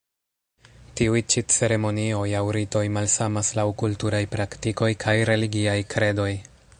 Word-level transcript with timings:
Tiuj 0.99 1.19
ĉi 1.33 1.43
ceremonioj 1.55 2.23
aŭ 2.39 2.41
ritoj 2.57 2.83
malsamas 2.97 3.53
laŭ 3.61 3.67
kulturaj 3.85 4.23
praktikoj 4.35 4.93
kaj 5.07 5.17
religiaj 5.33 5.81
kredoj. 5.95 6.31